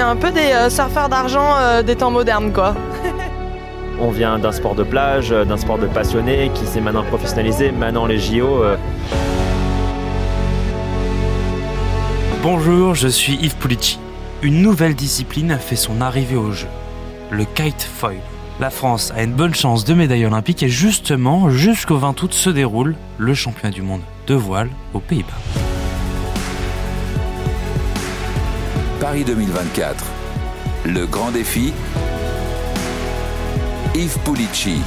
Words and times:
est 0.00 0.02
un 0.02 0.16
peu 0.16 0.30
des 0.30 0.52
euh, 0.52 0.70
surfeurs 0.70 1.10
d'argent 1.10 1.56
euh, 1.58 1.82
des 1.82 1.94
temps 1.94 2.10
modernes, 2.10 2.52
quoi. 2.52 2.74
On 4.00 4.10
vient 4.10 4.38
d'un 4.38 4.50
sport 4.50 4.74
de 4.74 4.82
plage, 4.82 5.30
euh, 5.30 5.44
d'un 5.44 5.58
sport 5.58 5.78
de 5.78 5.86
passionné 5.86 6.50
qui 6.54 6.64
s'est 6.66 6.80
maintenant 6.80 7.04
professionnalisé. 7.04 7.70
Maintenant, 7.70 8.06
les 8.06 8.18
JO. 8.18 8.62
euh, 8.62 8.76
Bonjour, 12.42 12.94
je 12.94 13.08
suis 13.08 13.34
Yves 13.34 13.56
Pulici. 13.56 13.98
Une 14.42 14.62
nouvelle 14.62 14.94
discipline 14.94 15.52
a 15.52 15.58
fait 15.58 15.76
son 15.76 16.00
arrivée 16.00 16.36
au 16.36 16.50
jeu, 16.50 16.68
le 17.30 17.44
kite 17.44 17.82
foil. 17.82 18.16
La 18.58 18.70
France 18.70 19.12
a 19.14 19.22
une 19.22 19.34
bonne 19.34 19.54
chance 19.54 19.84
de 19.84 19.92
médaille 19.92 20.24
olympique 20.24 20.62
et 20.62 20.70
justement, 20.70 21.50
jusqu'au 21.50 21.98
20 21.98 22.22
août 22.22 22.32
se 22.32 22.48
déroule 22.48 22.94
le 23.18 23.34
championnat 23.34 23.74
du 23.74 23.82
monde 23.82 24.00
de 24.26 24.34
voile 24.34 24.70
aux 24.94 25.00
Pays-Bas. 25.00 25.59
Paris 29.00 29.24
2024. 29.24 30.04
Le 30.84 31.06
grand 31.06 31.30
défi. 31.30 31.72
Yves 33.94 34.18
Pulici. 34.18 34.82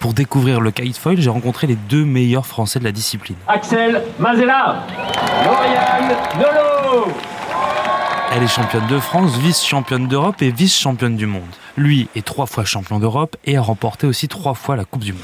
Pour 0.00 0.12
découvrir 0.12 0.60
le 0.60 0.70
kite 0.70 0.98
foil, 0.98 1.18
j'ai 1.18 1.30
rencontré 1.30 1.66
les 1.66 1.76
deux 1.76 2.04
meilleurs 2.04 2.44
Français 2.44 2.78
de 2.78 2.84
la 2.84 2.92
discipline. 2.92 3.36
Axel 3.48 4.02
Mazella, 4.18 4.84
Lauriane 5.46 6.14
Nolo. 6.36 7.06
Elle 8.34 8.42
est 8.42 8.48
championne 8.48 8.86
de 8.88 8.98
France, 8.98 9.38
vice-championne 9.38 10.08
d'Europe 10.08 10.42
et 10.42 10.50
vice-championne 10.50 11.16
du 11.16 11.24
monde. 11.24 11.42
Lui 11.78 12.08
est 12.14 12.24
trois 12.24 12.44
fois 12.44 12.66
champion 12.66 12.98
d'Europe 12.98 13.38
et 13.46 13.56
a 13.56 13.62
remporté 13.62 14.06
aussi 14.06 14.28
trois 14.28 14.52
fois 14.52 14.76
la 14.76 14.84
Coupe 14.84 15.04
du 15.04 15.14
Monde. 15.14 15.22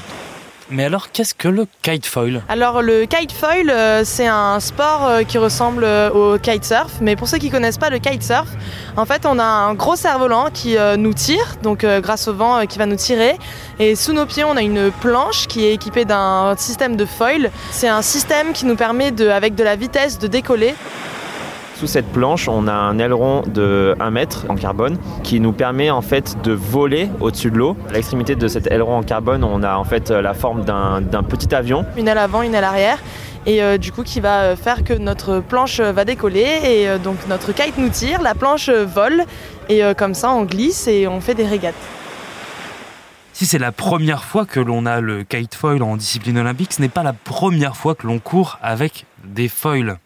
Mais 0.71 0.85
alors, 0.85 1.11
qu'est-ce 1.11 1.33
que 1.33 1.47
le 1.47 1.65
kite 1.81 2.05
foil 2.05 2.43
Alors 2.47 2.83
le 2.83 3.05
kite 3.05 3.31
foil, 3.31 3.71
euh, 3.71 4.03
c'est 4.05 4.27
un 4.27 4.59
sport 4.59 5.05
euh, 5.07 5.23
qui 5.23 5.39
ressemble 5.39 5.83
euh, 5.83 6.11
au 6.11 6.37
kitesurf, 6.37 7.01
mais 7.01 7.15
pour 7.15 7.27
ceux 7.27 7.39
qui 7.39 7.49
connaissent 7.49 7.79
pas 7.79 7.89
le 7.89 7.97
kitesurf, 7.97 8.47
en 8.95 9.05
fait 9.05 9.25
on 9.25 9.39
a 9.39 9.43
un 9.43 9.73
gros 9.73 9.95
cerf-volant 9.95 10.49
qui 10.53 10.77
euh, 10.77 10.95
nous 10.95 11.13
tire, 11.13 11.55
donc 11.63 11.83
grâce 11.85 12.27
au 12.27 12.33
vent 12.35 12.67
qui 12.67 12.77
va 12.77 12.85
nous 12.85 12.97
tirer, 12.97 13.37
et 13.79 13.95
sous 13.95 14.13
nos 14.13 14.27
pieds 14.27 14.43
on 14.43 14.55
a 14.57 14.61
une 14.61 14.91
planche 14.91 15.47
qui 15.47 15.65
est 15.65 15.73
équipée 15.73 16.05
d'un 16.05 16.55
système 16.55 16.95
de 16.95 17.05
foil. 17.05 17.49
C'est 17.71 17.87
un 17.87 18.03
système 18.03 18.53
qui 18.53 18.65
nous 18.65 18.75
permet 18.75 19.11
de, 19.11 19.27
avec 19.27 19.55
de 19.55 19.63
la 19.63 19.75
vitesse 19.75 20.19
de 20.19 20.27
décoller. 20.27 20.75
Sous 21.79 21.87
cette 21.87 22.07
planche, 22.07 22.49
on 22.49 22.67
a 22.67 22.73
un 22.73 22.99
aileron 22.99 23.41
de 23.47 23.95
1 24.01 24.11
mètre 24.11 24.45
en 24.49 24.55
carbone 24.55 24.97
qui 25.23 25.39
nous 25.39 25.53
permet 25.53 25.89
en 25.89 26.01
fait 26.01 26.35
de 26.43 26.51
voler 26.51 27.07
au-dessus 27.21 27.51
de 27.51 27.57
l'eau. 27.57 27.77
À 27.89 27.93
l'extrémité 27.93 28.35
de 28.35 28.49
cet 28.49 28.69
aileron 28.69 28.97
en 28.97 29.01
carbone, 29.01 29.45
on 29.45 29.63
a 29.63 29.77
en 29.77 29.85
fait 29.85 30.09
la 30.09 30.33
forme 30.33 30.65
d'un 30.65 31.23
petit 31.23 31.55
avion. 31.55 31.85
une 31.95 32.09
aile 32.09 32.17
avant, 32.17 32.41
une 32.41 32.53
aile 32.53 32.65
arrière, 32.65 32.97
et 33.45 33.63
euh, 33.63 33.77
du 33.77 33.93
coup 33.93 34.03
qui 34.03 34.19
va 34.19 34.41
euh, 34.41 34.55
faire 34.57 34.83
que 34.83 34.91
notre 34.91 35.39
planche 35.39 35.79
euh, 35.79 35.93
va 35.93 36.03
décoller 36.03 36.59
et 36.65 36.89
euh, 36.89 36.97
donc 36.97 37.15
notre 37.29 37.53
kite 37.53 37.77
nous 37.77 37.87
tire, 37.87 38.21
la 38.21 38.35
planche 38.35 38.67
euh, 38.67 38.83
vole 38.83 39.23
et 39.69 39.81
euh, 39.81 39.93
comme 39.93 40.15
ça 40.15 40.31
on 40.31 40.43
glisse 40.43 40.85
et 40.89 41.07
on 41.07 41.21
fait 41.21 41.33
des 41.33 41.47
régates. 41.47 41.75
Si 43.31 43.45
c'est 43.45 43.57
la 43.57 43.71
première 43.71 44.25
fois 44.25 44.45
que 44.45 44.59
l'on 44.59 44.85
a 44.85 44.99
le 44.99 45.23
kite 45.23 45.55
foil 45.55 45.81
en 45.81 45.95
discipline 45.95 46.39
olympique, 46.39 46.73
ce 46.73 46.81
n'est 46.81 46.89
pas 46.89 47.03
la 47.03 47.13
première 47.13 47.77
fois 47.77 47.95
que 47.95 48.05
l'on 48.05 48.19
court 48.19 48.59
avec 48.61 49.05
des 49.23 49.47
foils. 49.47 49.97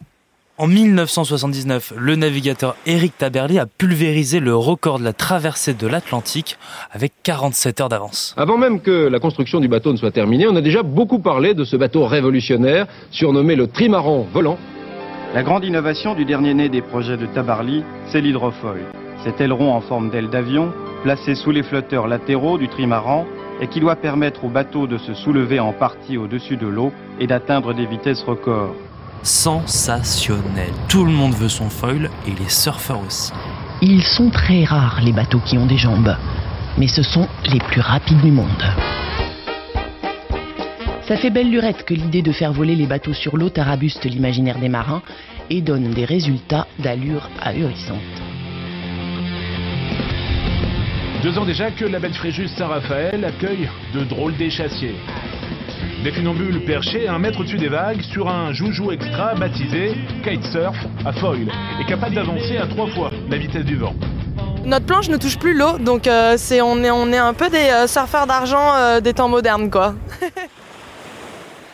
En 0.60 0.68
1979, 0.68 1.94
le 1.98 2.16
navigateur 2.16 2.76
Eric 2.86 3.18
Taberly 3.18 3.58
a 3.58 3.66
pulvérisé 3.66 4.40
le 4.40 4.56
record 4.56 5.00
de 5.00 5.04
la 5.04 5.12
traversée 5.12 5.74
de 5.74 5.88
l'Atlantique 5.88 6.60
avec 6.92 7.12
47 7.24 7.82
heures 7.82 7.90
d'avance. 7.90 8.36
Avant 8.38 8.60
même 8.60 8.80
que 8.80 9.08
la 9.08 9.20
construction 9.20 9.60
du 9.60 9.68
bateau 9.68 9.92
ne 9.92 9.98
soit 9.98 10.12
terminée, 10.12 10.46
on 10.48 10.56
a 10.56 10.62
déjà 10.62 10.84
beaucoup 10.84 11.18
parlé 11.18 11.56
de 11.56 11.64
ce 11.64 11.76
bateau 11.76 12.06
révolutionnaire, 12.06 12.86
surnommé 13.10 13.56
le 13.56 13.66
trimaran 13.66 14.28
volant. 14.32 14.60
La 15.34 15.42
grande 15.42 15.66
innovation 15.66 16.14
du 16.14 16.24
dernier 16.24 16.54
né 16.54 16.70
des 16.70 16.84
projets 16.84 17.18
de 17.18 17.26
Tabarly, 17.26 17.84
c'est 18.12 18.22
l'hydrofoil. 18.22 18.82
Cet 19.24 19.42
aileron 19.42 19.74
en 19.74 19.82
forme 19.82 20.12
d'aile 20.12 20.30
d'avion, 20.30 20.72
placé 21.02 21.34
sous 21.34 21.50
les 21.50 21.64
flotteurs 21.64 22.06
latéraux 22.06 22.60
du 22.60 22.68
trimaran, 22.68 23.26
et 23.60 23.68
qui 23.68 23.80
doit 23.80 23.96
permettre 23.96 24.46
au 24.46 24.50
bateau 24.50 24.86
de 24.86 25.00
se 25.00 25.16
soulever 25.16 25.60
en 25.60 25.74
partie 25.74 26.18
au-dessus 26.18 26.58
de 26.58 26.68
l'eau 26.68 26.92
et 27.20 27.26
d'atteindre 27.26 27.74
des 27.74 27.88
vitesses 27.88 28.22
records. 28.22 28.76
Sensationnel. 29.24 30.72
Tout 30.90 31.06
le 31.06 31.12
monde 31.12 31.34
veut 31.34 31.50
son 31.50 31.70
foil 31.70 32.10
et 32.28 32.32
les 32.32 32.50
surfeurs 32.50 33.00
aussi. 33.06 33.32
Ils 33.82 34.04
sont 34.04 34.30
très 34.30 34.66
rares, 34.66 35.00
les 35.02 35.14
bateaux 35.14 35.40
qui 35.40 35.58
ont 35.58 35.66
des 35.66 35.78
jambes, 35.78 36.16
mais 36.78 36.88
ce 36.88 37.04
sont 37.04 37.28
les 37.46 37.60
plus 37.60 37.80
rapides 37.80 38.22
du 38.22 38.32
monde. 38.32 38.64
Ça 41.08 41.16
fait 41.16 41.30
belle 41.30 41.50
lurette 41.50 41.86
que 41.86 41.94
l'idée 41.94 42.22
de 42.22 42.32
faire 42.34 42.52
voler 42.52 42.76
les 42.76 42.86
bateaux 42.86 43.14
sur 43.14 43.38
l'eau 43.38 43.50
tarabuste 43.50 44.04
l'imaginaire 44.06 44.60
des 44.60 44.70
marins 44.70 45.02
et 45.50 45.62
donne 45.62 45.92
des 45.92 46.06
résultats 46.06 46.68
d'allure 46.80 47.30
ahurissante. 47.42 48.00
Deux 51.24 51.38
ans 51.38 51.46
déjà 51.46 51.72
que 51.72 51.86
la 51.86 52.00
belle 52.00 52.14
Fréjus 52.14 52.50
Saint-Raphaël 52.50 53.24
accueille 53.24 53.70
de 53.94 54.04
drôles 54.04 54.36
d'échassiers. 54.36 54.96
Des 56.04 56.12
funambules 56.12 56.66
perchés 56.66 57.08
un 57.08 57.18
mètre 57.18 57.40
au-dessus 57.40 57.58
des 57.58 57.70
vagues 57.70 58.02
sur 58.02 58.28
un 58.28 58.52
joujou 58.52 58.92
extra 58.92 59.36
baptisé 59.36 59.96
kitesurf 60.26 60.76
à 61.06 61.14
foil 61.14 61.48
et 61.80 61.86
capable 61.86 62.14
d'avancer 62.14 62.58
à 62.58 62.68
trois 62.68 62.88
fois 62.88 63.10
la 63.30 63.38
vitesse 63.38 63.64
du 63.64 63.78
vent. 63.78 63.96
Notre 64.66 64.86
planche 64.86 65.08
ne 65.08 65.16
touche 65.16 65.40
plus 65.40 65.58
l'eau 65.58 65.78
donc 65.78 66.08
euh, 66.08 66.34
c'est, 66.38 66.62
on, 66.62 66.84
est, 66.84 66.92
on 66.92 67.10
est 67.14 67.18
un 67.18 67.34
peu 67.34 67.50
des 67.50 67.70
euh, 67.72 67.88
surfeurs 67.88 68.28
d'argent 68.28 68.74
euh, 68.76 69.00
des 69.00 69.14
temps 69.14 69.30
modernes 69.30 69.70
quoi. 69.72 69.96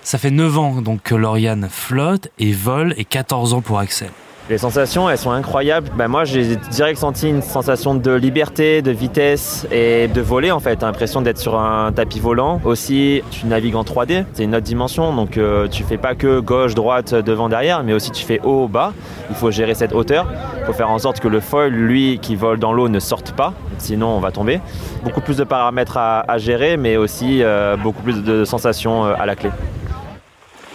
Ça 0.04 0.20
fait 0.20 0.30
9 0.30 0.58
ans 0.60 0.82
donc 0.84 1.02
que 1.02 1.16
Lauriane 1.16 1.68
flotte 1.68 2.30
et 2.38 2.52
vole 2.52 2.94
et 2.98 3.06
14 3.06 3.56
ans 3.56 3.62
pour 3.62 3.80
Axel. 3.80 4.12
Les 4.50 4.58
sensations, 4.58 5.08
elles 5.08 5.20
sont 5.20 5.30
incroyables. 5.30 5.92
Ben, 5.96 6.08
moi, 6.08 6.24
j'ai 6.24 6.56
direct 6.56 6.98
senti 6.98 7.30
une 7.30 7.44
sensation 7.44 7.94
de 7.94 8.12
liberté, 8.12 8.82
de 8.82 8.90
vitesse 8.90 9.68
et 9.72 10.08
de 10.08 10.22
voler 10.22 10.50
en 10.50 10.60
fait. 10.60 10.82
L'impression 10.82 11.22
d'être 11.22 11.38
sur 11.38 11.60
un 11.60 11.92
tapis 11.92 12.20
volant. 12.20 12.60
Aussi, 12.66 13.22
tu 13.30 13.46
navigues 13.46 13.76
en 13.76 13.84
3D, 13.84 14.26
c'est 14.34 14.46
une 14.46 14.56
autre 14.56 14.64
dimension. 14.64 15.14
Donc, 15.14 15.38
euh, 15.38 15.68
tu 15.68 15.84
fais 15.84 16.00
pas 16.00 16.16
que 16.16 16.40
gauche, 16.40 16.74
droite, 16.74 17.14
devant, 17.14 17.48
derrière, 17.48 17.84
mais 17.84 17.94
aussi 17.94 18.10
tu 18.10 18.26
fais 18.26 18.40
haut, 18.44 18.68
bas. 18.68 18.94
Il 19.30 19.36
faut 19.36 19.52
gérer 19.52 19.76
cette 19.76 19.94
hauteur. 19.94 20.26
Il 20.58 20.66
faut 20.66 20.74
faire 20.74 20.90
en 20.90 20.98
sorte 20.98 21.20
que 21.20 21.28
le 21.28 21.42
foil, 21.42 21.72
lui, 21.72 22.18
qui 22.20 22.36
vole 22.36 22.58
dans 22.58 22.74
l'eau, 22.74 22.90
ne 22.90 23.00
sorte 23.00 23.34
pas. 23.34 23.54
Sinon, 23.78 24.08
on 24.08 24.20
va 24.20 24.32
tomber. 24.32 24.62
Beaucoup 25.04 25.22
plus 25.22 25.38
de 25.38 25.44
paramètres 25.44 25.98
à, 25.98 26.22
à 26.28 26.40
gérer, 26.40 26.76
mais 26.76 26.98
aussi 26.98 27.44
euh, 27.44 27.78
beaucoup 27.78 28.02
plus 28.02 28.24
de 28.24 28.46
sensations 28.46 29.06
euh, 29.06 29.14
à 29.16 29.28
la 29.28 29.36
clé. 29.36 29.52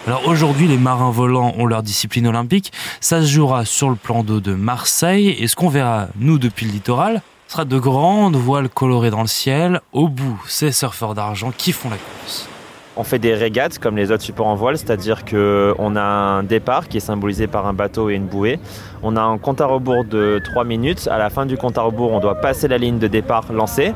Alors 0.07 0.27
aujourd'hui, 0.27 0.67
les 0.67 0.77
marins 0.77 1.09
volants 1.09 1.55
ont 1.57 1.65
leur 1.65 1.81
discipline 1.81 2.27
olympique. 2.27 2.71
Ça 3.01 3.21
se 3.21 3.25
jouera 3.25 3.65
sur 3.65 3.89
le 3.89 3.95
plan 3.95 4.23
d'eau 4.23 4.39
de 4.39 4.53
Marseille. 4.53 5.29
Et 5.39 5.47
ce 5.47 5.55
qu'on 5.55 5.67
verra, 5.67 6.09
nous, 6.19 6.37
depuis 6.37 6.67
le 6.67 6.73
littoral, 6.73 7.23
sera 7.47 7.65
de 7.65 7.79
grandes 7.79 8.35
voiles 8.35 8.69
colorées 8.69 9.09
dans 9.09 9.21
le 9.21 9.27
ciel. 9.27 9.81
Au 9.93 10.07
bout, 10.07 10.39
ces 10.47 10.71
surfeurs 10.71 11.15
d'argent 11.15 11.51
qui 11.57 11.71
font 11.71 11.89
la 11.89 11.95
course. 11.95 12.47
On 12.97 13.03
fait 13.03 13.17
des 13.17 13.33
régates 13.33 13.79
comme 13.79 13.97
les 13.97 14.11
autres 14.11 14.21
supports 14.21 14.45
en 14.45 14.55
voile, 14.55 14.77
c'est-à-dire 14.77 15.25
qu'on 15.25 15.95
a 15.95 16.03
un 16.03 16.43
départ 16.43 16.87
qui 16.87 16.97
est 16.97 17.01
symbolisé 17.01 17.47
par 17.47 17.65
un 17.65 17.73
bateau 17.73 18.11
et 18.11 18.13
une 18.13 18.27
bouée. 18.27 18.59
On 19.01 19.17
a 19.17 19.21
un 19.21 19.39
compte 19.39 19.59
à 19.59 19.65
rebours 19.65 20.05
de 20.05 20.39
3 20.51 20.65
minutes. 20.65 21.09
À 21.11 21.17
la 21.17 21.31
fin 21.31 21.47
du 21.47 21.57
compte 21.57 21.79
à 21.79 21.81
rebours, 21.81 22.11
on 22.11 22.19
doit 22.19 22.35
passer 22.35 22.67
la 22.67 22.77
ligne 22.77 22.99
de 22.99 23.07
départ 23.07 23.51
lancée. 23.51 23.91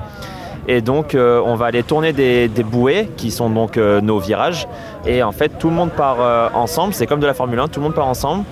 Et 0.72 0.82
donc, 0.82 1.16
euh, 1.16 1.42
on 1.44 1.56
va 1.56 1.66
aller 1.66 1.82
tourner 1.82 2.14
des, 2.14 2.48
bouées 2.64 3.10
qui 3.18 3.32
sont 3.32 3.50
donc 3.50 3.76
euh, 3.76 4.02
nos 4.02 4.20
virages. 4.20 4.68
Et 5.08 5.24
en 5.24 5.32
fait, 5.32 5.50
tout 5.58 5.70
le 5.70 5.76
monde 5.76 5.90
part 5.90 6.18
euh, 6.22 6.48
ensemble. 6.54 6.94
C'est 6.94 7.08
comme 7.08 7.20
de 7.20 7.26
la 7.26 7.34
Formule 7.34 7.58
1, 7.58 7.70
tout 7.70 7.80
le 7.80 7.86
monde 7.86 7.96
part 7.96 8.08
ensemble. 8.08 8.44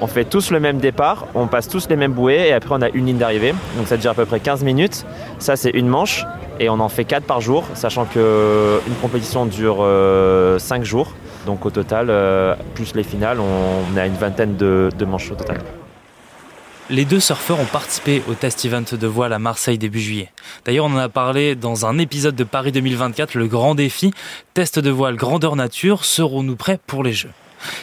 On 0.00 0.06
fait 0.06 0.24
tous 0.24 0.52
le 0.52 0.60
même 0.60 0.78
départ, 0.78 1.26
on 1.34 1.48
passe 1.48 1.68
tous 1.68 1.88
les 1.88 1.96
mêmes 1.96 2.12
bouées 2.12 2.46
et 2.48 2.52
après 2.52 2.74
on 2.74 2.82
a 2.82 2.90
une 2.90 3.06
ligne 3.06 3.16
d'arrivée. 3.16 3.54
Donc 3.76 3.88
ça 3.88 3.96
dure 3.96 4.12
à 4.12 4.14
peu 4.14 4.24
près 4.24 4.38
15 4.38 4.62
minutes. 4.62 5.04
Ça, 5.40 5.56
c'est 5.56 5.70
une 5.70 5.88
manche 5.88 6.24
et 6.60 6.68
on 6.68 6.78
en 6.78 6.88
fait 6.88 7.04
4 7.04 7.24
par 7.24 7.40
jour, 7.40 7.64
sachant 7.74 8.04
qu'une 8.04 8.94
compétition 9.02 9.46
dure 9.46 9.84
5 10.58 10.84
jours. 10.84 11.12
Donc 11.46 11.66
au 11.66 11.70
total, 11.70 12.12
plus 12.74 12.94
les 12.94 13.04
finales, 13.04 13.38
on 13.40 13.96
a 13.96 14.06
une 14.06 14.14
vingtaine 14.14 14.56
de 14.56 15.04
manches 15.04 15.30
au 15.32 15.34
total. 15.34 15.58
Les 16.90 17.06
deux 17.06 17.20
surfeurs 17.20 17.60
ont 17.60 17.64
participé 17.64 18.22
au 18.28 18.34
test 18.34 18.64
event 18.64 18.82
de 18.92 19.06
voile 19.06 19.32
à 19.32 19.38
Marseille 19.38 19.78
début 19.78 20.00
juillet. 20.00 20.30
D'ailleurs, 20.66 20.84
on 20.84 20.92
en 20.92 20.98
a 20.98 21.08
parlé 21.08 21.54
dans 21.54 21.86
un 21.86 21.98
épisode 21.98 22.36
de 22.36 22.44
Paris 22.44 22.72
2024, 22.72 23.34
le 23.36 23.46
grand 23.46 23.74
défi, 23.74 24.12
test 24.52 24.78
de 24.78 24.90
voile 24.90 25.16
grandeur 25.16 25.56
nature, 25.56 26.04
serons-nous 26.04 26.56
prêts 26.56 26.78
pour 26.86 27.02
les 27.02 27.14
Jeux? 27.14 27.30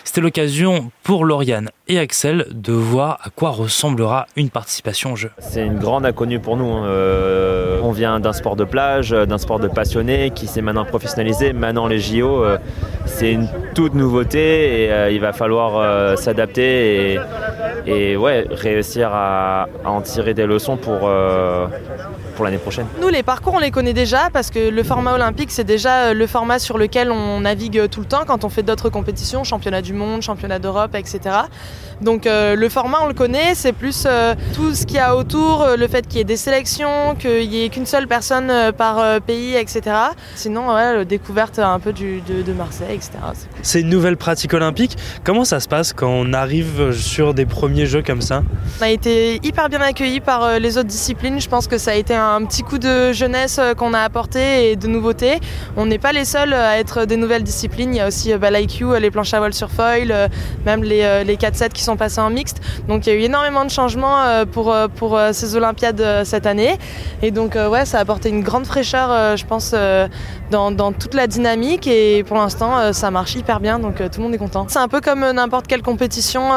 C'était 0.03 0.21
l'occasion 0.21 0.91
pour 1.01 1.25
Lauriane 1.25 1.69
et 1.87 1.97
Axel 1.97 2.45
de 2.51 2.71
voir 2.71 3.17
à 3.23 3.31
quoi 3.31 3.49
ressemblera 3.49 4.27
une 4.35 4.51
participation 4.51 5.13
aux 5.13 5.15
Jeux. 5.15 5.31
C'est 5.39 5.65
une 5.65 5.79
grande 5.79 6.05
inconnue 6.05 6.39
pour 6.39 6.55
nous. 6.55 6.71
hein. 6.71 6.85
Euh, 6.85 7.79
on 7.81 7.91
vient 7.91 8.19
d'un 8.19 8.33
sport 8.33 8.55
de 8.55 8.63
plage, 8.63 9.09
d'un 9.09 9.39
sport 9.39 9.59
de 9.59 9.67
passionné 9.67 10.29
qui 10.35 10.45
s'est 10.45 10.61
maintenant 10.61 10.85
professionnalisé. 10.85 11.53
Maintenant, 11.53 11.87
les 11.87 11.97
JO, 11.99 12.43
euh, 12.43 12.59
c'est 13.05 13.31
une 13.31 13.47
toute 13.73 13.93
nouveauté 13.93 14.83
et 14.83 14.91
euh, 14.91 15.11
il 15.11 15.19
va 15.21 15.33
falloir 15.33 15.77
euh, 15.77 16.15
s'adapter 16.15 17.19
et, 17.85 18.17
ouais, 18.17 18.45
réussir 18.49 19.09
à, 19.13 19.67
en 19.85 20.01
tirer 20.01 20.33
des 20.33 20.45
leçons 20.45 20.77
pour, 20.77 20.99
euh, 21.03 21.67
pour 22.35 22.45
l'année 22.45 22.57
prochaine. 22.57 22.85
Nous, 23.01 23.09
les 23.09 23.23
parcours, 23.23 23.53
on 23.55 23.59
les 23.59 23.71
connaît 23.71 23.93
déjà 23.93 24.29
parce 24.31 24.49
que 24.49 24.69
le 24.69 24.83
format 24.83 25.13
olympique, 25.13 25.51
c'est 25.51 25.63
déjà 25.63 26.13
le 26.13 26.27
format 26.27 26.59
sur 26.59 26.77
lequel 26.77 27.11
on 27.11 27.41
navigue 27.41 27.89
tout 27.89 28.01
le 28.01 28.05
temps 28.05 28.23
quand 28.25 28.43
on 28.43 28.49
fait 28.49 28.63
d'autres 28.63 28.89
compétitions, 28.89 29.43
championnat 29.43 29.81
du 29.81 29.93
monde, 29.93 30.21
championnat 30.21 30.59
d'Europe, 30.59 30.95
etc. 30.95 31.19
Donc 32.01 32.23
le 32.25 32.69
format, 32.69 32.99
on 33.03 33.07
le 33.07 33.13
connaît, 33.13 33.53
c'est 33.53 33.73
plus 33.73 34.07
tout 34.53 34.73
ce 34.73 34.85
qu'il 34.85 34.97
y 34.97 34.99
a 34.99 35.15
autour, 35.15 35.67
le 35.77 35.87
fait 35.87 36.07
qu'il 36.07 36.17
y 36.17 36.21
ait 36.21 36.25
des 36.25 36.37
sélections, 36.37 37.15
qu'il 37.17 37.49
n'y 37.49 37.63
ait 37.63 37.69
qu'une 37.69 37.85
seule 37.85 38.07
personne 38.07 38.71
par 38.77 39.21
pays, 39.21 39.55
etc. 39.55 39.81
Sinon, 40.35 40.73
ouais, 40.73 41.05
découverte 41.05 41.59
un 41.59 41.79
peu 41.79 41.93
de, 41.93 42.41
de, 42.43 42.53
Marseille, 42.53 42.95
etc. 43.01 43.17
C'est 43.61 43.81
une 43.81 43.89
nouvelle 43.89 44.17
pratique 44.17 44.53
olympique. 44.53 44.97
Comment 45.23 45.45
ça 45.45 45.59
se 45.59 45.67
passe 45.67 45.93
quand 45.93 46.09
on 46.09 46.33
arrive 46.33 46.91
sur 46.93 47.33
des 47.33 47.45
premiers 47.45 47.85
jeux 47.85 48.01
comme 48.01 48.21
ça 48.21 48.43
On 48.79 48.83
a 48.83 48.89
été 48.89 49.39
hyper 49.43 49.69
bien 49.69 49.81
accueillis 49.81 50.19
par 50.19 50.59
les 50.59 50.77
autres 50.77 50.87
disciplines. 50.87 51.41
Je 51.41 51.49
pense 51.49 51.67
que 51.67 51.77
ça 51.77 51.91
a 51.91 51.95
été 51.95 52.13
un 52.13 52.43
petit 52.45 52.63
coup 52.63 52.77
de 52.77 53.11
jeunesse 53.11 53.59
qu'on 53.77 53.93
a 53.93 53.99
apporté 53.99 54.71
et 54.71 54.75
de 54.75 54.87
nouveautés. 54.87 55.39
On 55.75 55.85
n'est 55.85 55.99
pas 55.99 56.11
les 56.11 56.25
seuls 56.25 56.53
à 56.53 56.77
être 56.77 57.05
des 57.05 57.17
nouvelles 57.17 57.43
disciplines. 57.43 57.93
Il 57.93 57.97
y 57.97 58.01
a 58.01 58.07
aussi 58.07 58.33
bah, 58.35 58.51
l'IQ, 58.51 58.99
les 58.99 59.11
planches 59.11 59.33
à 59.33 59.39
voile 59.39 59.53
sur 59.53 59.71
foil, 59.71 60.29
même 60.65 60.83
les, 60.83 61.23
les 61.23 61.35
4-7 61.35 61.69
qui 61.69 61.83
sont 61.83 61.97
passés 61.97 62.21
en 62.21 62.29
mixte. 62.29 62.61
Donc 62.87 63.07
il 63.07 63.13
y 63.13 63.15
a 63.15 63.19
eu 63.19 63.23
énormément 63.23 63.65
de 63.65 63.71
changements 63.71 64.45
pour, 64.51 64.75
pour 64.95 65.19
ces 65.31 65.55
Olympiades 65.55 66.23
cette 66.23 66.45
année. 66.45 66.77
Et 67.21 67.31
donc 67.31 67.55
ouais, 67.55 67.85
ça 67.85 67.97
a 67.97 68.01
apporté 68.01 68.29
une 68.29 68.43
grande 68.43 68.65
fraîcheur, 68.65 69.37
je 69.37 69.45
pense, 69.45 69.73
dans, 70.51 70.91
toute 70.91 71.13
la 71.13 71.27
dynamique. 71.27 71.87
Et 71.87 72.23
pour 72.23 72.37
l'instant, 72.37 72.93
ça 72.93 73.09
marche 73.09 73.35
hyper 73.35 73.59
bien. 73.59 73.79
Donc 73.79 73.95
tout 73.97 74.19
le 74.19 74.23
monde 74.23 74.35
est 74.35 74.37
content. 74.37 74.65
C'est 74.69 74.79
un 74.79 74.87
peu 74.87 75.01
comme 75.01 75.31
n'importe 75.31 75.67
quelle 75.67 75.81
compétition, 75.81 76.49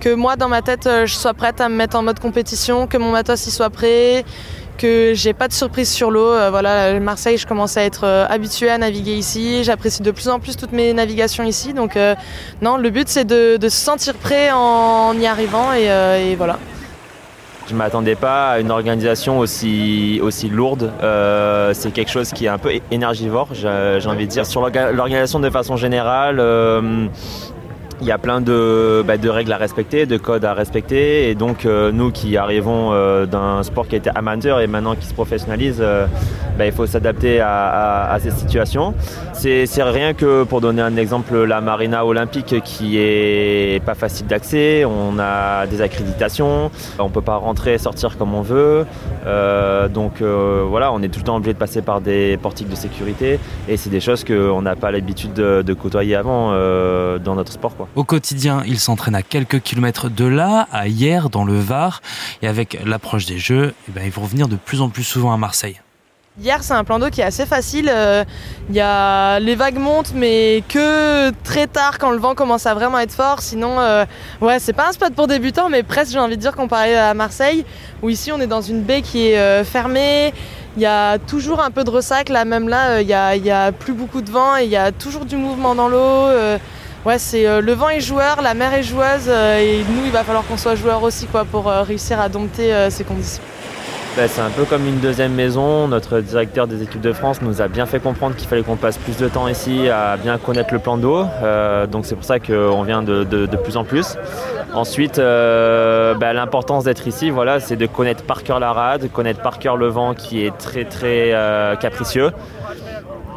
que 0.00 0.14
moi 0.14 0.36
dans 0.36 0.48
ma 0.48 0.62
tête, 0.62 0.88
je 1.04 1.14
sois 1.14 1.34
prête 1.34 1.60
à 1.60 1.68
me 1.68 1.76
mettre 1.76 1.96
en 1.96 2.02
mode 2.02 2.18
compétition, 2.18 2.86
que 2.86 2.96
mon 2.96 3.12
matos 3.12 3.46
y 3.46 3.50
soit 3.50 3.70
prêt 3.70 4.24
que 4.78 5.12
j'ai 5.12 5.32
pas 5.32 5.48
de 5.48 5.52
surprise 5.52 5.90
sur 5.90 6.10
l'eau. 6.10 6.30
voilà, 6.50 6.98
Marseille, 7.00 7.36
je 7.36 7.46
commence 7.46 7.76
à 7.76 7.82
être 7.82 8.04
habituée 8.30 8.70
à 8.70 8.78
naviguer 8.78 9.14
ici. 9.14 9.64
J'apprécie 9.64 10.02
de 10.02 10.10
plus 10.10 10.28
en 10.28 10.38
plus 10.38 10.56
toutes 10.56 10.72
mes 10.72 10.94
navigations 10.94 11.44
ici. 11.44 11.74
Donc 11.74 11.96
euh, 11.96 12.14
non, 12.62 12.76
le 12.76 12.90
but 12.90 13.08
c'est 13.08 13.24
de, 13.24 13.58
se 13.60 13.68
sentir 13.68 14.14
prêt 14.14 14.50
en 14.52 15.18
y 15.18 15.26
arrivant 15.26 15.68
euh, 15.74 16.32
et 16.32 16.36
voilà. 16.36 16.58
Je 17.68 17.74
ne 17.74 17.78
m'attendais 17.78 18.14
pas 18.14 18.50
à 18.50 18.60
une 18.60 18.70
organisation 18.70 19.38
aussi, 19.38 20.20
lourde. 20.50 20.90
Euh, 21.02 21.72
c'est 21.74 21.90
quelque 21.90 22.10
chose 22.10 22.30
qui 22.30 22.46
est 22.46 22.48
un 22.48 22.58
peu 22.58 22.72
énergivore, 22.90 23.48
j'ai 23.52 23.68
envie 24.08 24.26
de 24.26 24.30
dire. 24.30 24.46
Sur 24.46 24.62
l'organisation 24.62 25.38
de 25.38 25.50
façon 25.50 25.76
générale, 25.76 26.40
il 28.00 28.06
y 28.06 28.12
a 28.12 28.18
plein 28.18 28.40
de, 28.40 29.02
bah, 29.06 29.16
de, 29.16 29.28
règles 29.28 29.52
à 29.52 29.56
respecter, 29.56 30.06
de 30.06 30.16
codes 30.16 30.44
à 30.44 30.54
respecter. 30.54 31.28
Et 31.28 31.34
donc, 31.34 31.66
euh, 31.66 31.90
nous 31.92 32.10
qui 32.10 32.36
arrivons 32.36 32.92
euh, 32.92 33.26
d'un 33.26 33.62
sport 33.62 33.88
qui 33.88 33.96
était 33.96 34.10
amateur 34.14 34.60
et 34.60 34.66
maintenant 34.66 34.94
qui 34.94 35.06
se 35.06 35.14
professionnalise, 35.14 35.78
euh, 35.80 36.06
bah, 36.58 36.66
il 36.66 36.72
faut 36.72 36.86
s'adapter 36.86 37.40
à, 37.40 38.18
ces 38.20 38.32
situations. 38.32 38.94
C'est 39.32 39.82
rien 39.82 40.12
que 40.12 40.42
pour 40.42 40.60
donner 40.60 40.82
un 40.82 40.96
exemple, 40.96 41.44
la 41.44 41.60
marina 41.60 42.04
olympique 42.04 42.60
qui 42.64 42.98
est 42.98 43.82
pas 43.84 43.94
facile 43.94 44.26
d'accès. 44.26 44.84
On 44.84 45.18
a 45.20 45.66
des 45.66 45.80
accréditations, 45.80 46.70
on 46.98 47.08
peut 47.10 47.22
pas 47.22 47.36
rentrer 47.36 47.74
et 47.74 47.78
sortir 47.78 48.18
comme 48.18 48.34
on 48.34 48.42
veut. 48.42 48.86
donc 49.94 50.20
voilà, 50.20 50.92
on 50.92 51.00
est 51.02 51.08
tout 51.08 51.20
le 51.20 51.24
temps 51.24 51.36
obligé 51.36 51.54
de 51.54 51.58
passer 51.58 51.80
par 51.82 52.00
des 52.00 52.36
portiques 52.42 52.68
de 52.68 52.74
sécurité. 52.74 53.38
Et 53.68 53.76
c'est 53.76 53.90
des 53.90 54.00
choses 54.00 54.24
qu'on 54.24 54.62
n'a 54.62 54.74
pas 54.74 54.90
l'habitude 54.90 55.34
de, 55.34 55.74
côtoyer 55.74 56.16
avant 56.16 56.50
dans 57.18 57.34
notre 57.36 57.52
sport. 57.52 57.68
Au 57.94 58.04
quotidien, 58.04 58.62
il 58.66 58.78
s'entraîne 58.78 59.14
à 59.14 59.22
quelques 59.22 59.60
kilomètres 59.60 60.10
de 60.10 60.24
là, 60.24 60.66
à 60.72 60.88
Hier, 60.88 61.30
dans 61.30 61.44
le 61.44 61.58
Var. 61.58 62.00
Et 62.42 62.48
avec 62.48 62.78
l'approche 62.84 63.26
des 63.26 63.38
Jeux, 63.38 63.74
eh 63.88 63.92
ben, 63.92 64.02
ils 64.04 64.10
vont 64.10 64.22
revenir 64.22 64.48
de 64.48 64.56
plus 64.56 64.80
en 64.80 64.88
plus 64.88 65.04
souvent 65.04 65.32
à 65.32 65.36
Marseille. 65.36 65.80
Hier, 66.40 66.62
c'est 66.62 66.74
un 66.74 66.84
plan 66.84 67.00
d'eau 67.00 67.10
qui 67.10 67.20
est 67.20 67.24
assez 67.24 67.46
facile. 67.46 67.92
Il 68.68 68.76
y 68.76 68.80
a... 68.80 69.40
Les 69.40 69.56
vagues 69.56 69.78
montent, 69.78 70.12
mais 70.14 70.62
que 70.68 71.30
très 71.42 71.66
tard 71.66 71.98
quand 71.98 72.10
le 72.10 72.18
vent 72.18 72.34
commence 72.36 72.64
à 72.66 72.74
vraiment 72.74 73.00
être 73.00 73.12
fort. 73.12 73.40
Sinon, 73.40 73.80
euh... 73.80 74.04
ouais, 74.40 74.58
c'est 74.60 74.72
pas 74.72 74.88
un 74.88 74.92
spot 74.92 75.12
pour 75.14 75.26
débutants, 75.26 75.68
mais 75.68 75.82
presque, 75.82 76.12
j'ai 76.12 76.20
envie 76.20 76.36
de 76.36 76.40
dire, 76.40 76.54
comparé 76.54 76.96
à 76.96 77.12
Marseille, 77.12 77.64
où 78.02 78.08
ici, 78.08 78.30
on 78.30 78.40
est 78.40 78.46
dans 78.46 78.62
une 78.62 78.82
baie 78.82 79.02
qui 79.02 79.30
est 79.30 79.38
euh, 79.38 79.64
fermée. 79.64 80.32
Il 80.76 80.82
y 80.82 80.86
a 80.86 81.18
toujours 81.18 81.60
un 81.60 81.72
peu 81.72 81.82
de 81.82 81.90
ressac. 81.90 82.28
Là, 82.28 82.44
même 82.44 82.68
là, 82.68 83.00
il 83.00 83.08
y 83.08 83.14
a, 83.14 83.34
y 83.34 83.50
a 83.50 83.72
plus 83.72 83.92
beaucoup 83.92 84.22
de 84.22 84.30
vent 84.30 84.56
et 84.56 84.64
il 84.64 84.70
y 84.70 84.76
a 84.76 84.92
toujours 84.92 85.24
du 85.24 85.36
mouvement 85.36 85.74
dans 85.74 85.88
l'eau. 85.88 86.28
Ouais, 87.04 87.18
c'est 87.18 87.46
euh, 87.46 87.60
le 87.60 87.72
vent 87.72 87.88
est 87.88 88.00
joueur, 88.00 88.42
la 88.42 88.54
mer 88.54 88.74
est 88.74 88.82
joueuse, 88.82 89.28
euh, 89.28 89.58
et 89.58 89.84
nous, 89.88 90.04
il 90.04 90.10
va 90.10 90.24
falloir 90.24 90.44
qu'on 90.44 90.56
soit 90.56 90.74
joueur 90.74 91.02
aussi, 91.04 91.26
quoi, 91.26 91.44
pour 91.44 91.68
euh, 91.68 91.82
réussir 91.82 92.20
à 92.20 92.28
dompter 92.28 92.88
ces 92.90 93.04
conditions. 93.04 93.42
Ben, 94.18 94.26
c'est 94.26 94.40
un 94.40 94.50
peu 94.50 94.64
comme 94.64 94.84
une 94.84 94.98
deuxième 94.98 95.32
maison. 95.32 95.86
Notre 95.86 96.18
directeur 96.18 96.66
des 96.66 96.82
équipes 96.82 97.00
de 97.00 97.12
France 97.12 97.40
nous 97.40 97.62
a 97.62 97.68
bien 97.68 97.86
fait 97.86 98.00
comprendre 98.00 98.34
qu'il 98.34 98.48
fallait 98.48 98.64
qu'on 98.64 98.74
passe 98.74 98.98
plus 98.98 99.16
de 99.16 99.28
temps 99.28 99.46
ici 99.46 99.88
à 99.88 100.16
bien 100.16 100.38
connaître 100.38 100.74
le 100.74 100.80
plan 100.80 100.96
d'eau. 100.96 101.24
Euh, 101.44 101.86
donc 101.86 102.04
c'est 102.04 102.16
pour 102.16 102.24
ça 102.24 102.40
qu'on 102.40 102.82
vient 102.82 103.04
de, 103.04 103.46
plus 103.62 103.76
en 103.76 103.84
plus. 103.84 104.16
Ensuite, 104.74 105.20
euh, 105.20 106.14
ben, 106.14 106.32
l'importance 106.32 106.82
d'être 106.82 107.06
ici, 107.06 107.30
voilà, 107.30 107.60
c'est 107.60 107.76
de 107.76 107.86
connaître 107.86 108.24
par 108.24 108.42
cœur 108.42 108.58
la 108.58 108.72
rade, 108.72 109.08
connaître 109.12 109.40
par 109.40 109.60
cœur 109.60 109.76
le 109.76 109.86
vent 109.86 110.14
qui 110.14 110.44
est 110.44 110.58
très 110.58 110.84
très 110.84 111.32
euh, 111.32 111.76
capricieux. 111.76 112.32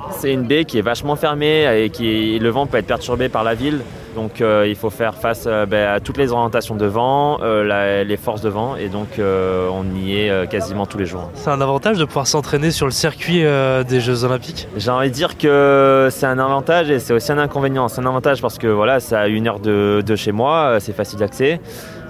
C'est 0.10 0.33
une 0.33 0.48
baie 0.48 0.66
qui 0.66 0.80
est 0.80 0.81
vachement 0.81 1.16
fermée 1.16 1.83
et 1.83 1.92
qui 1.92 2.39
le 2.39 2.50
vent 2.50 2.66
peut 2.66 2.80
être 2.80 2.88
perturbé 2.88 3.30
par 3.30 3.44
la 3.44 3.54
ville. 3.54 3.81
Donc 4.16 4.42
euh, 4.42 4.66
il 4.68 4.75
faut 4.75 4.90
faire 4.90 5.16
face 5.16 5.46
euh, 5.48 5.66
ben, 5.66 5.88
à 5.88 6.00
toutes 6.00 6.18
les 6.18 6.31
orientations 6.31 6.75
de 6.75 6.86
vent, 6.86 7.40
euh, 7.42 7.63
la, 7.63 8.04
les 8.04 8.18
forces 8.18 8.42
de 8.42 8.50
vent 8.50 8.75
et 8.75 8.90
donc 8.90 9.08
on 9.19 9.96
y 9.96 10.19
est 10.19 10.50
quasiment 10.50 10.86
tous 10.86 10.98
les 10.98 11.06
jours. 11.06 11.30
C'est 11.36 11.50
un 11.50 11.62
avantage 11.62 11.98
de 11.98 12.06
pouvoir 12.06 12.28
s'entraîner 12.28 12.72
sur 12.72 12.86
le 12.86 12.92
circuit 12.92 13.44
des 13.44 14.00
Jeux 14.00 14.24
Olympiques? 14.24 14.68
J'ai 14.78 14.92
envie 14.92 15.10
de 15.10 15.13
dire 15.13 15.38
que 15.38 16.10
c'est 16.12 16.25
un 16.25 16.40
avantage 16.40 16.90
et 16.92 17.00
c'est 17.00 17.13
aussi 17.13 17.31
un 17.31 17.38
inconvénient. 17.38 17.88
C'est 17.88 18.02
un 18.02 18.06
avantage 18.06 18.42
parce 18.42 18.58
que 18.58 18.68
voilà, 18.68 19.00
c'est 19.00 19.16
à 19.16 19.28
une 19.28 19.48
heure 19.48 19.60
de, 19.60 20.04
de 20.06 20.16
chez 20.16 20.31
moi, 20.31 20.78
c'est 20.80 20.96
facile 20.96 21.19
d'accès. 21.19 21.60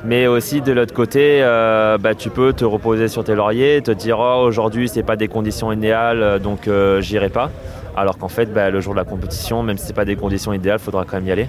Mais 0.03 0.27
aussi 0.27 0.61
de 0.61 0.71
l'autre 0.71 0.93
côté, 0.93 1.41
bah, 1.41 2.15
tu 2.17 2.29
peux 2.29 2.53
te 2.53 2.65
reposer 2.65 3.07
sur 3.07 3.23
tes 3.23 3.35
lauriers, 3.35 3.81
te 3.81 3.91
dire 3.91 4.19
oh, 4.19 4.43
aujourd'hui 4.45 4.89
c'est 4.89 5.03
pas 5.03 5.15
des 5.15 5.27
conditions 5.27 5.71
idéales 5.71 6.39
donc 6.39 6.69
j'irai 6.99 7.29
pas. 7.29 7.49
Alors 7.95 8.17
qu'en 8.17 8.29
fait, 8.29 8.45
bah, 8.45 8.69
le 8.69 8.79
jour 8.79 8.93
de 8.93 8.99
la 8.99 9.05
compétition, 9.05 9.63
même 9.63 9.77
si 9.77 9.87
c'est 9.87 9.93
pas 9.93 10.05
des 10.05 10.15
conditions 10.15 10.53
idéales, 10.53 10.79
il 10.79 10.83
faudra 10.83 11.03
quand 11.03 11.17
même 11.17 11.27
y 11.27 11.31
aller. 11.31 11.47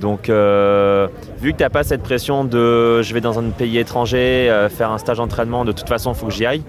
Donc, 0.00 0.28
euh, 0.28 1.08
vu 1.40 1.52
que 1.52 1.58
tu 1.58 1.62
n'as 1.62 1.70
pas 1.70 1.82
cette 1.82 2.02
pression 2.02 2.44
de 2.44 3.02
je 3.02 3.14
vais 3.14 3.20
dans 3.20 3.38
un 3.38 3.50
pays 3.50 3.78
étranger 3.78 4.48
euh, 4.50 4.68
faire 4.68 4.90
un 4.90 4.98
stage 4.98 5.18
d'entraînement, 5.18 5.64
de 5.64 5.72
toute 5.72 5.88
façon, 5.88 6.12
il 6.12 6.16
faut 6.16 6.26
que 6.26 6.32
j'y 6.32 6.46
aille. 6.46 6.62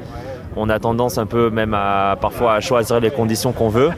On 0.55 0.69
a 0.69 0.79
tendance 0.79 1.17
un 1.17 1.25
peu 1.25 1.49
même 1.49 1.73
à 1.73 2.15
parfois 2.19 2.53
à 2.53 2.61
choisir 2.61 2.99
les 2.99 3.11
conditions 3.11 3.51
qu'on 3.51 3.69
veut. 3.69 3.89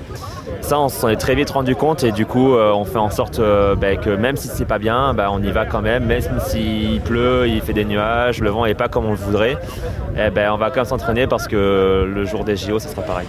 Ça, 0.62 0.79
on 0.79 0.89
s'en 0.89 1.09
est 1.09 1.18
très 1.18 1.35
vite 1.35 1.51
rendu 1.51 1.75
compte 1.75 2.03
et 2.03 2.12
du 2.12 2.25
coup, 2.25 2.55
euh, 2.55 2.72
on 2.74 2.84
fait 2.84 2.98
en 2.98 3.12
sorte 3.12 3.39
bah, 3.39 3.96
que 3.96 4.10
même 4.10 4.38
si 4.38 4.48
c'est 4.48 4.65
pas 4.65 4.79
bien, 4.79 5.13
bah, 5.13 5.29
on 5.31 5.41
y 5.41 5.51
va 5.51 5.65
quand 5.65 5.81
même. 5.81 6.05
Même 6.05 6.22
s'il 6.39 7.00
pleut, 7.01 7.48
il 7.48 7.62
fait 7.62 7.74
des 7.74 7.86
nuages, 7.86 8.41
le 8.41 8.50
vent 8.50 8.65
est 8.65 8.74
pas 8.74 8.88
comme 8.88 9.05
on 9.05 9.12
le 9.12 9.17
voudrait, 9.17 9.57
eh 10.17 10.29
ben, 10.31 10.51
on 10.51 10.57
va 10.57 10.69
quand 10.69 10.77
même 10.77 10.86
s'entraîner 10.86 11.27
parce 11.27 11.48
que 11.48 12.12
le 12.12 12.25
jour 12.25 12.43
des 12.43 12.55
JO, 12.55 12.79
ça 12.79 12.89
sera 12.89 13.03
pareil 13.03 13.27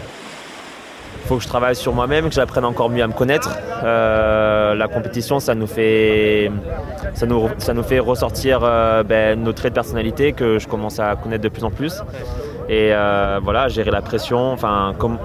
faut 1.29 1.37
que 1.37 1.43
je 1.43 1.49
travaille 1.49 1.77
sur 1.77 1.93
moi-même, 1.93 2.31
que 2.31 2.35
j'apprenne 2.35 2.65
encore 2.65 2.89
mieux 2.89 3.03
à 3.03 3.07
me 3.07 3.13
connaître. 3.13 3.51
La 4.79 4.89
compétition, 4.89 5.41
ça 5.41 5.55
nous 5.55 5.67
fait, 5.67 6.51
ça 7.15 7.27
nous, 7.27 7.49
ça 7.59 7.75
nous 7.75 7.83
fait 7.83 7.99
ressortir 7.99 8.61
euh, 8.63 9.03
ben, 9.03 9.43
nos 9.43 9.53
traits 9.53 9.73
de 9.73 9.75
personnalité 9.75 10.33
que 10.33 10.59
je 10.59 10.67
commence 10.67 10.99
à 10.99 11.17
connaître 11.17 11.43
de 11.43 11.49
plus 11.49 11.65
en 11.65 11.71
plus. 11.71 11.95
Et 12.69 12.91
euh, 12.93 13.41
voilà, 13.43 13.69
gérer 13.69 13.91
la 13.91 14.03
pression, 14.03 14.53
enfin, 14.53 14.95
comme, 14.99 15.19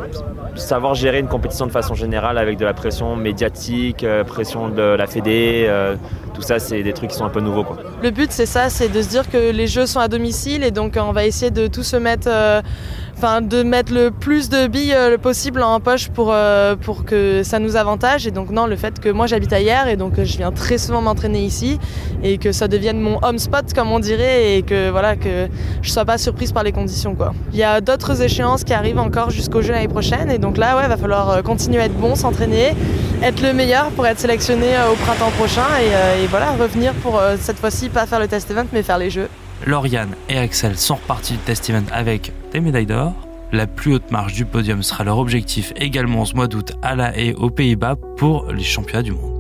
savoir 0.56 0.96
gérer 0.96 1.20
une 1.20 1.28
compétition 1.28 1.66
de 1.66 1.72
façon 1.72 1.94
générale 1.96 2.38
avec 2.38 2.58
de 2.58 2.66
la 2.66 2.74
pression 2.74 3.16
médiatique, 3.16 4.04
euh, 4.04 4.24
pression 4.24 4.70
de 4.70 4.82
la 4.82 5.08
Fédé, 5.08 5.66
euh, 5.68 5.96
tout 6.34 6.42
ça, 6.42 6.60
c'est 6.60 6.84
des 6.84 6.94
trucs 6.94 7.12
qui 7.12 7.18
sont 7.18 7.26
un 7.26 7.30
peu 7.30 7.42
nouveaux. 7.42 7.64
Quoi. 7.64 7.78
Le 8.02 8.12
but, 8.12 8.32
c'est 8.32 8.46
ça, 8.46 8.70
c'est 8.70 8.90
de 8.90 9.02
se 9.02 9.10
dire 9.10 9.30
que 9.30 9.52
les 9.52 9.68
jeux 9.68 9.86
sont 9.86 10.00
à 10.00 10.08
domicile 10.08 10.64
et 10.64 10.72
donc 10.72 10.98
on 11.00 11.12
va 11.12 11.26
essayer 11.26 11.52
de 11.52 11.68
tout 11.68 11.84
se 11.84 11.96
mettre 11.96 12.30
enfin 13.18 13.42
de 13.42 13.64
mettre 13.64 13.94
le 13.94 14.12
plus 14.12 14.50
de 14.50 14.68
billes 14.68 14.94
euh, 14.94 15.18
possible 15.18 15.62
en 15.62 15.80
poche 15.80 16.10
pour, 16.10 16.32
euh, 16.32 16.76
pour 16.76 17.06
que 17.06 17.42
ça 17.44 17.60
nous 17.60 17.76
avantage. 17.76 18.28
Et 18.28 18.32
donc 18.32 18.50
non, 18.50 18.66
le 18.66 18.76
fait 18.76 19.00
que 19.00 19.10
moi 19.10 19.28
j'habite 19.28 19.54
ailleurs 19.54 19.88
et 19.88 19.96
donc 19.96 20.22
je 20.22 20.38
viens 20.38 20.52
très 20.52 20.78
souvent 20.78 21.02
m'entraîner 21.02 21.44
ici 21.44 21.80
et 22.24 22.38
que 22.38 22.52
ça 22.52 22.68
devienne 22.68 23.00
mon 23.00 23.20
home 23.24 23.40
spot 23.40 23.74
comme 23.74 23.92
on 23.92 24.00
dirait 24.00 24.58
et 24.58 24.62
que 24.64 24.90
voilà 24.90 25.16
que 25.16 25.48
je 25.82 25.90
sois 25.90 26.06
pas 26.06 26.18
surprise 26.18 26.52
par 26.52 26.64
les 26.64 26.72
conditions 26.72 27.16
quoi. 27.16 27.34
Il 27.54 27.60
y 27.60 27.64
a 27.64 27.82
d'autres 27.82 28.22
échéances 28.22 28.64
qui 28.64 28.74
arrivent 28.74 29.00
encore 29.00 29.30
jusqu'au 29.30 29.62
jeu 29.62 29.72
l'année 29.72 29.88
prochaine 29.88 30.30
et 30.30 30.38
donc 30.44 30.58
là 30.58 30.78
ouais 30.78 30.88
va 30.88 30.98
falloir 30.98 31.42
continuer 31.42 31.82
à 31.82 31.86
être 31.86 31.98
bon, 31.98 32.16
s'entraîner, 32.16 32.74
être 33.24 33.42
le 33.42 33.54
meilleur 33.54 33.90
pour 33.92 34.06
être 34.06 34.20
sélectionné 34.20 34.68
au 34.92 34.96
printemps 34.96 35.32
prochain 35.32 35.66
et, 35.82 36.24
et 36.24 36.28
voilà 36.28 36.52
revenir 36.52 36.94
pour 36.96 37.20
cette 37.40 37.58
fois-ci 37.58 37.90
pas 37.90 38.06
faire 38.06 38.20
le 38.20 38.28
test 38.28 38.52
event 38.52 38.66
mais 38.72 38.84
faire 38.84 38.98
les 38.98 39.10
jeux. 39.10 39.30
Lauriane 39.66 40.16
et 40.30 40.38
Axel 40.38 40.78
sont 40.78 40.96
repartis 40.96 41.34
du 41.34 41.40
test 41.40 41.70
event 41.70 41.86
avec 41.92 42.34
des 42.52 42.60
médailles 42.60 42.86
d'or. 42.86 43.14
La 43.54 43.68
plus 43.68 43.94
haute 43.94 44.12
marche 44.12 44.34
du 44.34 44.46
podium 44.46 44.84
sera 44.84 45.04
leur 45.04 45.20
objectif 45.20 45.74
également 45.76 46.26
ce 46.26 46.36
mois 46.36 46.48
d'août 46.48 46.74
à 46.82 46.96
La 46.96 47.16
Haye 47.18 47.34
aux 47.34 47.50
Pays-Bas 47.50 47.96
pour 48.18 48.52
les 48.52 48.64
championnats 48.64 49.04
du 49.04 49.12
monde. 49.12 49.32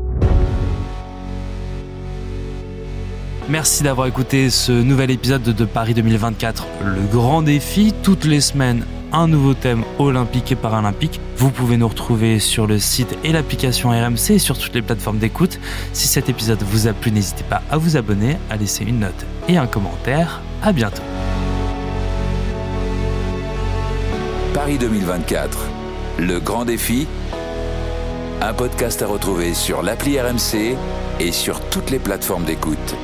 Merci 3.50 3.83
d'avoir 3.83 4.07
écouté 4.07 4.50
ce 4.50 4.72
nouvel 4.72 5.12
épisode 5.12 5.43
de 5.43 5.65
Paris 5.65 5.93
2024, 5.93 6.65
le 6.86 7.01
grand 7.12 7.41
défi. 7.41 7.93
Toutes 8.01 8.24
les 8.24 8.39
semaines, 8.39 8.86
un 9.13 9.27
nouveau 9.27 9.53
thème 9.53 9.84
olympique 10.00 10.51
et 10.51 10.55
paralympique. 10.55 11.22
Vous 11.38 11.51
pouvez 11.51 11.77
nous 11.77 11.88
retrouver 11.88 12.39
sur 12.39 12.67
le 12.67 12.79
site 12.79 13.15
et 13.24 13.32
l'application 13.32 13.91
RMC 13.91 14.32
et 14.32 14.39
sur 14.39 14.58
toutes 14.58 14.74
les 14.74 14.82
plateformes 14.82 15.20
d'écoute. 15.20 15.60
Si 15.93 16.08
cet 16.08 16.29
épisode 16.29 16.62
vous 16.63 16.88
a 16.88 16.93
plu, 16.93 17.12
n'hésitez 17.12 17.43
pas 17.43 17.62
à 17.70 17.77
vous 17.77 17.96
abonner, 17.96 18.38
à 18.50 18.58
laisser 18.58 18.84
une 18.84 19.00
note 19.00 19.25
et 19.48 19.58
un 19.58 19.67
commentaire. 19.67 20.41
À 20.63 20.74
bientôt. 20.74 21.03
Paris 24.53 24.77
2024, 24.77 25.58
le 26.20 26.39
grand 26.39 26.65
défi. 26.65 27.08
Un 28.41 28.53
podcast 28.53 29.01
à 29.01 29.08
retrouver 29.08 29.53
sur 29.53 29.84
l'appli 29.84 30.20
RMC 30.20 30.75
et 31.20 31.32
sur 31.32 31.62
toutes 31.70 31.91
les 31.91 32.00
plateformes 32.00 32.43
d'écoute. 32.43 32.96